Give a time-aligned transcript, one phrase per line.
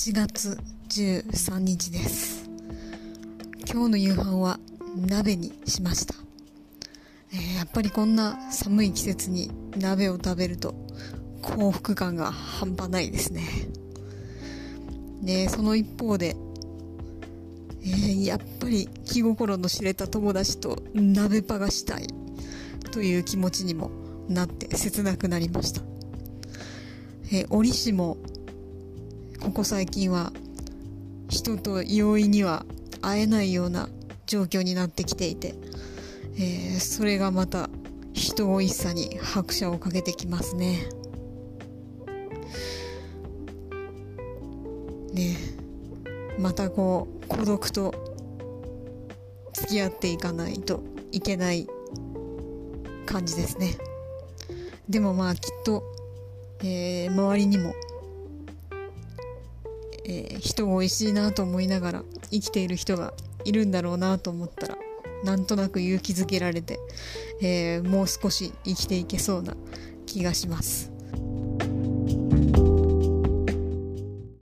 [0.00, 0.56] 8月
[0.88, 2.48] 13日です。
[3.70, 4.58] 今日の夕飯は
[4.96, 6.14] 鍋にしました、
[7.34, 10.74] えー、やっぱりこんな寒い季節に鍋を食べると
[11.42, 13.42] 幸福感が半端ないですね。
[15.20, 16.34] でその一方で、
[17.82, 22.06] えー、やっぱり気心の知れた友達と鍋パがしたい
[22.90, 23.90] という気持ちにも
[24.30, 25.82] なって切なくなりました、
[27.30, 28.16] えー、折しも
[29.40, 30.32] ここ最近は
[31.28, 32.66] 人と容易には
[33.00, 33.88] 会えないような
[34.26, 35.54] 状況になってきていて、
[36.36, 37.70] えー、それがまた
[38.12, 40.88] 人多いしさに拍車をかけてきますね。
[45.14, 45.36] ね
[46.38, 47.94] またこう孤独と
[49.52, 51.66] 付き合っていかないといけない
[53.06, 53.78] 感じですね。
[54.88, 55.82] でもまあきっと、
[56.62, 57.74] えー、周りにも
[60.04, 63.12] えー、人が美味しいなと思いながら生きている人が
[63.44, 64.78] いるんだろうなと思ったら
[65.24, 66.78] なんとなく勇気づけられて、
[67.42, 69.54] えー、もう少し生きていけそうな
[70.06, 70.90] 気がします。